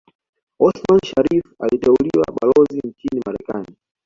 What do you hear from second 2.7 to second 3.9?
nchini Marekani